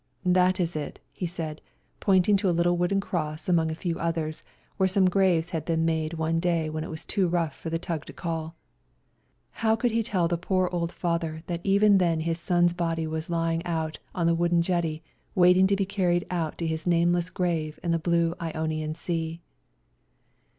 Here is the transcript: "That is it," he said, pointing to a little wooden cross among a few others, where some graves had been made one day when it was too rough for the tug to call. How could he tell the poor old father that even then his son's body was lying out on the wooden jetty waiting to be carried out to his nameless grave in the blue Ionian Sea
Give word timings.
"That 0.39 0.59
is 0.59 0.75
it," 0.75 0.99
he 1.11 1.27
said, 1.27 1.61
pointing 1.99 2.35
to 2.37 2.49
a 2.49 2.57
little 2.57 2.75
wooden 2.75 2.99
cross 2.99 3.47
among 3.47 3.69
a 3.69 3.75
few 3.75 3.99
others, 3.99 4.41
where 4.77 4.89
some 4.89 5.07
graves 5.07 5.51
had 5.51 5.63
been 5.63 5.85
made 5.85 6.15
one 6.15 6.39
day 6.39 6.71
when 6.71 6.83
it 6.83 6.89
was 6.89 7.05
too 7.05 7.27
rough 7.27 7.55
for 7.55 7.69
the 7.69 7.77
tug 7.77 8.05
to 8.05 8.13
call. 8.13 8.55
How 9.61 9.75
could 9.75 9.91
he 9.91 10.01
tell 10.01 10.27
the 10.27 10.39
poor 10.39 10.67
old 10.71 10.91
father 10.91 11.43
that 11.45 11.61
even 11.63 11.99
then 11.99 12.21
his 12.21 12.39
son's 12.39 12.73
body 12.73 13.05
was 13.05 13.29
lying 13.29 13.63
out 13.63 13.99
on 14.15 14.25
the 14.25 14.33
wooden 14.33 14.63
jetty 14.63 15.03
waiting 15.35 15.67
to 15.67 15.75
be 15.75 15.85
carried 15.85 16.25
out 16.31 16.57
to 16.57 16.65
his 16.65 16.87
nameless 16.87 17.29
grave 17.29 17.79
in 17.83 17.91
the 17.91 17.99
blue 17.99 18.33
Ionian 18.41 18.95
Sea 18.95 19.39